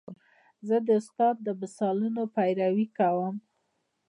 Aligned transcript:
زه 0.67 0.75
د 0.87 0.89
استاد 0.99 1.35
د 1.45 1.47
مثالونو 1.61 2.21
پیروي 2.35 2.87
کوم. 2.97 3.35